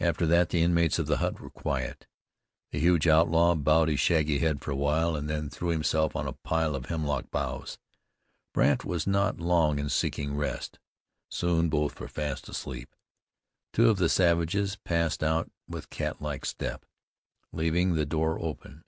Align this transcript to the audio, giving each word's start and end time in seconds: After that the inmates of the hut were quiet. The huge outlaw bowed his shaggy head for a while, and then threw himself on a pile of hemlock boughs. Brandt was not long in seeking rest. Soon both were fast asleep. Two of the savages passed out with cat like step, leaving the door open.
After 0.00 0.26
that 0.26 0.50
the 0.50 0.60
inmates 0.62 0.98
of 0.98 1.06
the 1.06 1.16
hut 1.16 1.40
were 1.40 1.48
quiet. 1.48 2.06
The 2.72 2.78
huge 2.78 3.06
outlaw 3.08 3.54
bowed 3.54 3.88
his 3.88 4.00
shaggy 4.00 4.38
head 4.38 4.60
for 4.60 4.70
a 4.70 4.76
while, 4.76 5.16
and 5.16 5.30
then 5.30 5.48
threw 5.48 5.68
himself 5.70 6.14
on 6.14 6.26
a 6.28 6.34
pile 6.34 6.74
of 6.76 6.84
hemlock 6.90 7.30
boughs. 7.30 7.78
Brandt 8.52 8.84
was 8.84 9.06
not 9.06 9.40
long 9.40 9.78
in 9.78 9.88
seeking 9.88 10.36
rest. 10.36 10.78
Soon 11.30 11.70
both 11.70 11.98
were 11.98 12.06
fast 12.06 12.50
asleep. 12.50 12.94
Two 13.72 13.88
of 13.88 13.96
the 13.96 14.10
savages 14.10 14.76
passed 14.76 15.22
out 15.24 15.50
with 15.66 15.88
cat 15.88 16.20
like 16.20 16.44
step, 16.44 16.84
leaving 17.50 17.94
the 17.94 18.04
door 18.04 18.38
open. 18.38 18.84